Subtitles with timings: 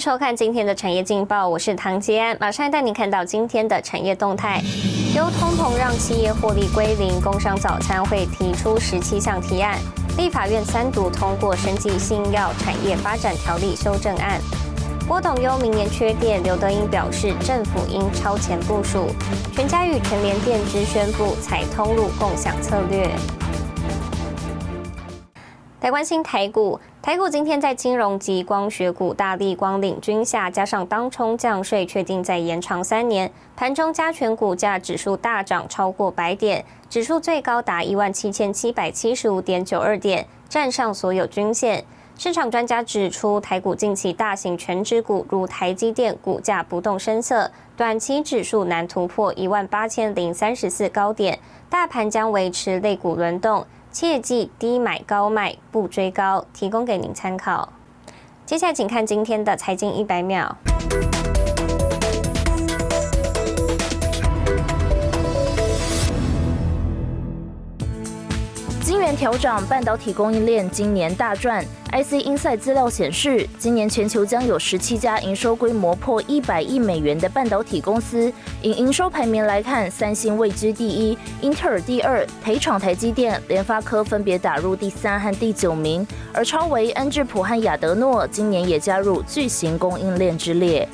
[0.00, 4.62] 收看今天的产业劲报，我是唐杰安，马上带你看到今天的产业动态。
[5.14, 9.78] 由通膨让企业获利归零，工商早餐会提出十七项提案，
[10.16, 14.40] 立法院三读通过生技新药产业发展条例修正案。
[15.06, 19.08] 郭董优明年缺电，刘德英表示政府应超前部署。
[19.52, 23.06] 全家与全联电之宣布采通路共享策略。
[25.80, 41.82] 来关心台股，台股今天在金融及光学股大力光领军下，加上当冲降税确定再延长三年，盘中加权股价指数大涨超过百点，指数最高达一万七千七百七十五点九二点，站上所有均线。
[42.18, 51.38] 市场专家指出，台股近期大型全指股如台积电股价不动声色，短期指数难突破一万八千零三十四高点，
[51.70, 53.64] 大盘将维持类股轮动。
[53.92, 57.72] 切记低买高卖，不追高，提供给您参考。
[58.46, 60.56] 接下来，请看今天的财经一百秒。
[69.16, 71.64] 调涨，半导体供应链今年大赚。
[71.92, 78.32] IC Insight 资料显示，今年全球将有十七家营收规模破一百亿美元的半导体公司。
[78.62, 86.06] 以营收排名来看，三星位居第一，英特尔第二，台厂台积电、联发科分别打入第三和第九名。
[86.32, 90.88] 而超维、恩智浦和亚德诺今年也加入巨型供应链之列。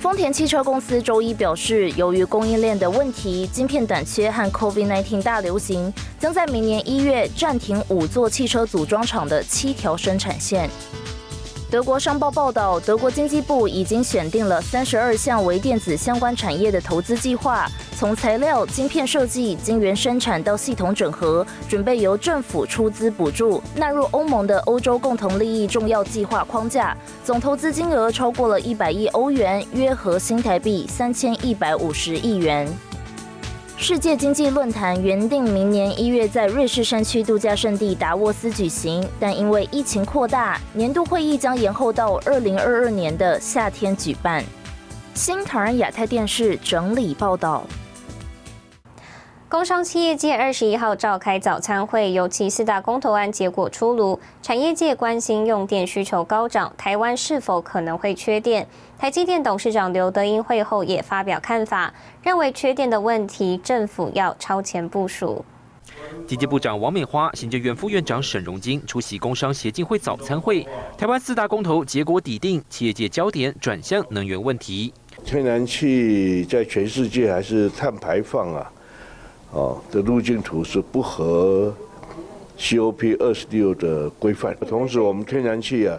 [0.00, 10.70] 丰田汽车公司周一表示，由于供应链的问题，晶片短缺和 COVID-19 大流行，将在明年一月暂停五座汽车组装厂的七条生产线。
[11.70, 32.66] 德国商报报道，德国经济部已经选定了三十二项微电子相关产业的投资计划，从材料、晶片设计、晶圆生产到系统整合，准备由政府出资补助，纳入欧盟的欧洲共同利益重要计划框架，总投资金额超过了一百亿欧元，约合新台币三千一百五十亿元。
[33.80, 44.44] 世界经济论坛原定明年一月在瑞士山区度假胜地达沃斯举行，但因为疫情扩大，年度会议将延后到二零二二年的夏天举办。
[45.14, 47.64] 新唐人亚太电视整理报道。
[49.50, 58.68] 工商企业界二十一号召开早餐会，尤其四大公投案结果出炉，产业界关心用电需求高涨，台湾是否可能会缺电？
[58.98, 65.42] 台积电董事长刘德英会后也发表看法，认为缺电的问题，政府要超前部署。
[66.26, 74.92] 经济部长王美花、行政院副院长沈荣金出席工商协进会早餐会，台湾四大公投结果抵定，企业界焦点转向能源问题。
[75.24, 78.70] 天然气在全世界还是碳排放啊？
[79.52, 81.74] 哦，的路径图是不合
[82.58, 84.54] COP 二十六的规范。
[84.68, 85.98] 同时，我们天然气啊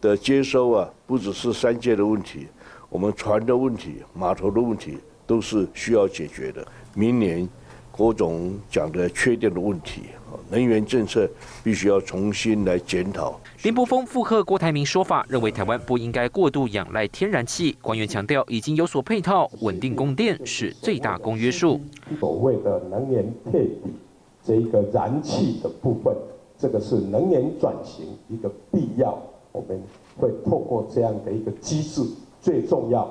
[0.00, 2.46] 的接收啊，不只是三界的问题，
[2.88, 6.66] 我们船的问题、码头的问题都是需要解决的。
[6.94, 7.46] 明年
[7.96, 10.02] 郭总讲的缺电的问题。
[10.50, 11.28] 能源政策
[11.64, 13.40] 必须要重新来检讨。
[13.62, 17.74] 林柏峰附和郭台铭说法，认为台湾不应该过度仰赖天然气。
[17.80, 21.80] 官员强调，已经有所配套，稳定供电是最大公约数。
[22.20, 23.90] 所谓的能源配比，
[24.44, 26.14] 这一个燃气的部分，
[26.58, 29.18] 这个是能源转型一个必要。
[29.52, 29.82] 我们
[30.16, 32.02] 会透过这样的一个机制，
[32.40, 33.10] 最重要，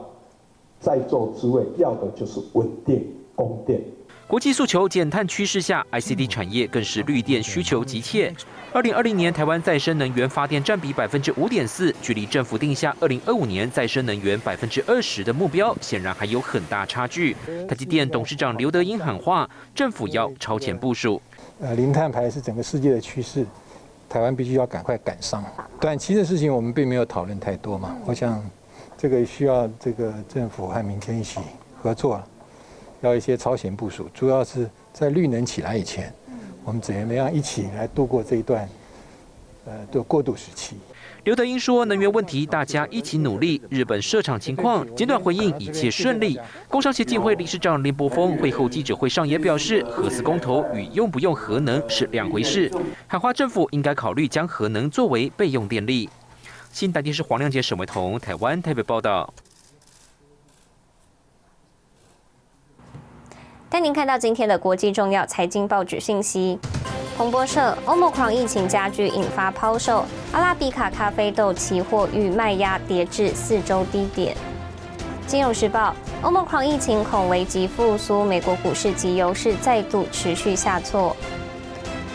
[0.79, 3.03] 在座诸位要的就是稳定
[3.35, 3.81] 供电。
[4.27, 8.33] 国际诉求减碳趋势下，ICD 产业更是绿电需求急切。
[8.73, 17.35] 二零二零年台湾再生能源发电占比百分之五点四，距离政府定下二零二五年再生能源百分之二十的目标，显然还有很大差距。
[17.69, 21.21] 台积电董事长刘德英喊话，政府要超前部署。
[21.59, 23.45] 呃，零碳排是整个世界的趋势，
[24.09, 25.45] 台湾必须要赶快赶上。
[25.79, 28.43] 短期的事情我们并没有讨论太多嘛，我想
[28.97, 31.39] 这个需要这个政府和民间一起
[31.79, 32.19] 合作。
[33.01, 36.13] 要一些超前部署，主要是在绿能起来以前，
[36.63, 38.67] 我们怎么样一起来度过这一段
[39.65, 40.75] 呃的过渡时期？
[41.23, 43.59] 刘德英说：“能源问题大家一起努力。
[43.67, 46.39] 日本设厂情况，简短回应一切顺利。”
[46.69, 52.71] 工商协进会理事长林柏峰会后记者会上也表示，核四公投与用不用核能是两回事，
[53.07, 56.07] 喊话政府应该考虑将核能作为备用电力。
[56.71, 59.33] 新台电视黄亮杰、沈维彤，台湾台北报道。
[63.75, 66.57] 带您看到今天的国际重要财经报纸信息。
[67.17, 70.05] 彭博社：欧盟狂疫情加剧，引发抛售。
[70.31, 74.33] 阿拉比卡咖啡豆期货与卖压跌至四周低点。
[75.27, 81.13] 金融时报：欧盟狂疫情恐危及复苏，美国股市及油市再度持续下挫。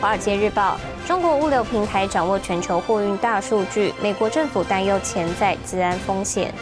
[0.00, 6.54] 华尔街日报》：中国物流平台掌握全球货运大数据，美国政府担忧潜在治安风险。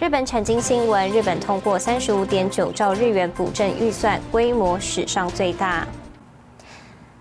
[0.00, 5.86] 日本产经新闻：日本通过三十五点九兆日元补正预算，规模史上最大。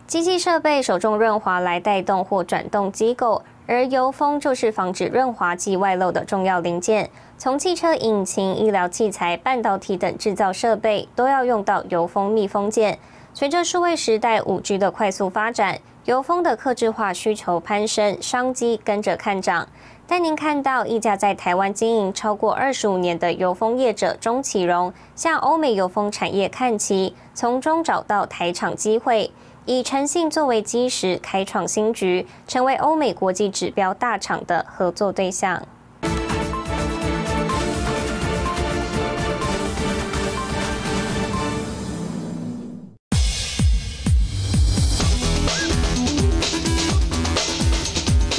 [0.07, 7.09] 机器设备手重润滑来带动或转动机构，而油封就是防止润滑剂外漏的重要零件。
[7.37, 12.97] 从汽车引擎、医疗器材、半导体等制造设备，都要用到油封密封件。
[13.33, 19.67] 随着数位时代五 G 的快速发展，油封的客制化需求攀升，商机跟着看涨。
[20.09, 29.29] 带您看到一家在台湾经营超过二十五年的油封业者钟启荣，向欧美油封产业看齐，从中找到台场机会。
[29.65, 35.61] 以诚信作为基石，开创新局，成为欧美国际指标大厂的合作对象。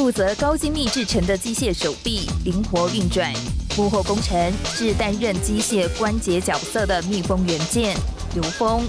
[0.01, 3.31] 负责高精密制成的机械手臂灵活运转，
[3.77, 7.95] 幕后工程是担任机械关节角色的密封元件
[8.35, 8.83] 油封。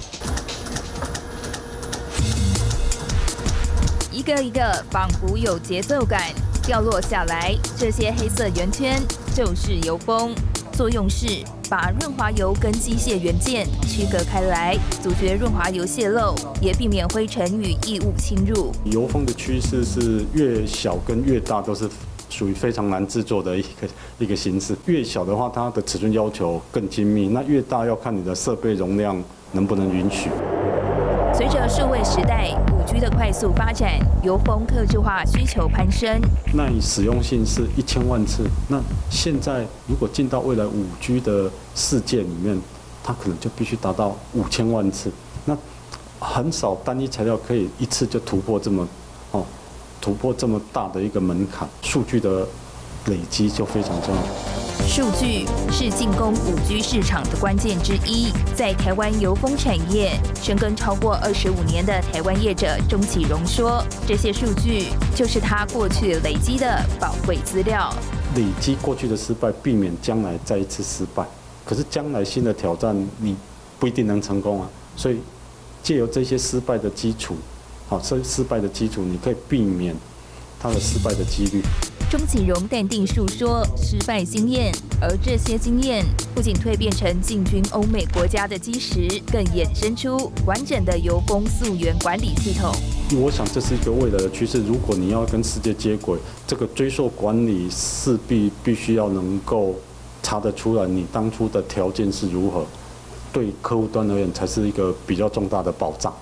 [4.09, 6.33] 一个一个仿佛有节奏感
[6.65, 8.97] 掉落下来，这些黑色圆圈
[9.35, 10.33] 就是油封，
[10.71, 11.27] 作用是
[11.69, 18.71] 把润滑油跟机械元件区隔开来，阻绝润滑油泄漏，也避免灰尘与异物侵入。
[18.85, 21.87] 油封的趋势是越小跟越大都是
[22.29, 23.87] 属于非常难制作的一个
[24.19, 29.21] 一个形式，越小的话它的尺寸要求更精密，那越大要看你的设备容量
[29.51, 30.29] 能不能允许。
[31.33, 33.89] 随着数位时代五 G 的快速发展，
[34.21, 36.19] 油封客制化需求攀升。
[36.53, 38.79] 那你使用性是一千万次，那
[39.09, 42.59] 现在如果进到未来五 G 的世界里面，
[43.01, 45.09] 它可能就必须达到五千万次。
[45.45, 45.57] 那
[46.19, 48.85] 很少单一材料可以一次就突破这么
[49.31, 49.45] 哦，
[50.01, 52.45] 突破这么大的一个门槛，数据的
[53.05, 54.60] 累积就非常重要。
[54.87, 58.31] 数据是进攻五 G 市场的关键之一。
[58.55, 67.93] 在台湾油封产业深耕超过二十五年的台湾业者钟启荣说：“这些数据就是他过去累积的宝贵资料。
[68.35, 71.25] 累积过去的失败，避免将来再一次失败。
[71.63, 73.35] 可是将来新的挑战，你
[73.79, 74.69] 不一定能成功啊。
[74.97, 75.19] 所以
[75.81, 77.35] 借由这些失败的基础，
[77.87, 79.95] 好，这失败的基础，你可以避免
[80.61, 81.61] 它的失败的几率。”
[82.11, 84.69] 钟启荣淡定述说失败经验，
[84.99, 86.05] 而这些经验
[86.35, 92.69] 不仅蜕变成进军欧美国家的基石，更衍生出完整的油工溯源管理系统。
[93.17, 94.61] 我想这是一个未来的趋势。
[94.63, 99.75] 如果你要跟世界接轨，这个追溯管理势必必须要能够
[100.21, 102.65] 查得出来你当初的条件是如何，
[103.31, 106.13] 对客户端而言才是一个比较重大的保障。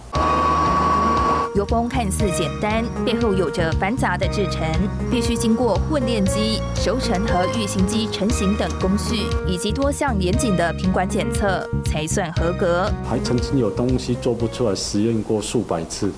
[1.55, 4.61] 油封看似简单，背后有着繁杂的制程，
[5.09, 12.91] 必须经过混炼机、熟成和预型机成型等工序，以及多项严谨的品管检测，才算合格。
[13.03, 16.11] 还曾经有东西做不出来，实验过数百次，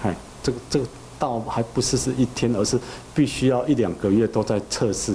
[0.00, 0.86] 嗨，这个这个
[1.18, 2.78] 倒还不是是一天，而是
[3.12, 5.12] 必须要一两个月都在测试。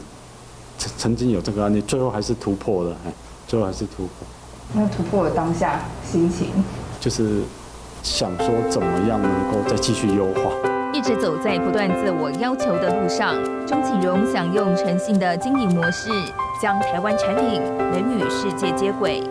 [0.77, 3.13] 曾曾经有这个案例，最后还是突破了，哎，
[3.47, 4.27] 最后还是突破。
[4.74, 6.47] 那突破了当下心情？
[6.99, 7.42] 就是。
[8.01, 10.51] 想说怎么样能够再继续优化，
[10.94, 13.35] 一直走在不断自我要求的路上。
[13.68, 16.09] 钟启荣想用诚信的经营模式，
[16.61, 19.21] 将台湾产品能与世界接轨。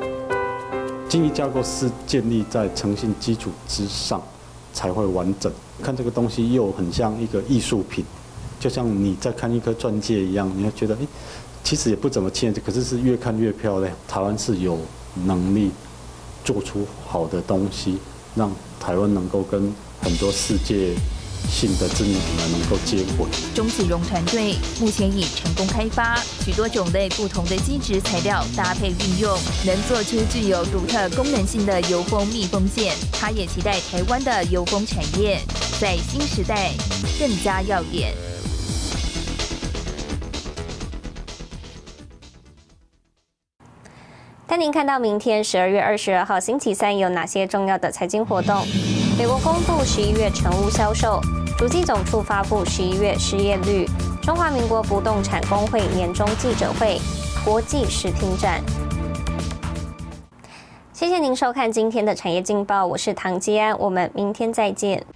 [1.09, 4.23] 经营架构是建立在诚信基础之上，
[4.73, 5.51] 才会完整。
[5.83, 8.05] 看这个东西又很像一个艺术品，
[8.61, 11.07] 就像你在看一颗钻戒一样，你会觉得，哎，
[11.65, 13.93] 其实也不怎么欠，可是是越看越漂亮。
[14.07, 14.79] 台湾是有
[15.25, 15.71] 能力
[16.45, 17.99] 做出好的东西。
[18.35, 20.95] 让台湾能够跟很多世界
[21.51, 23.27] 性的知名品牌能够接轨。
[23.55, 32.95] 钟启荣团队目前已成功开发许多种类不同的基质材料搭配运用，能做出具有独特功能性的油封密封件。
[33.13, 35.41] 他也期待台湾的油封产业
[35.81, 36.73] 在新时代
[37.19, 38.15] 更加耀眼。
[44.59, 48.67] 您看到明天十二月二十二号星期三有哪些重要的财经活动？
[49.17, 51.21] 美国公布十一月成屋销售，
[51.57, 53.87] 主计总处发布十一月失业率，
[54.21, 56.99] 中华民国不动产工会年终记者会，
[57.45, 58.61] 国际视听展。
[60.93, 65.07] 谢谢您收看今天的产业劲报，我是唐基安，我们明天再见。